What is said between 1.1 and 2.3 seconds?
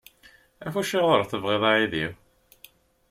i tebɣiḍ aɛewdiw?